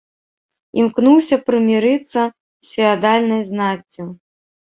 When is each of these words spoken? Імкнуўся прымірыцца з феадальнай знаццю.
Імкнуўся 0.83 1.37
прымірыцца 1.49 2.21
з 2.69 2.79
феадальнай 2.79 3.41
знаццю. 3.53 4.03